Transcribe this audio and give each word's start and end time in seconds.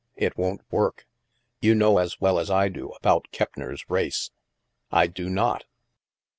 It 0.15 0.35
won't 0.35 0.61
work. 0.71 1.05
You 1.61 1.75
know 1.75 1.99
as 1.99 2.19
well 2.19 2.39
as 2.39 2.49
I 2.49 2.69
do 2.69 2.89
about 2.89 3.27
Keppner's 3.31 3.87
race."" 3.87 4.31
I 4.91 5.05
do 5.05 5.29
not." 5.29 5.65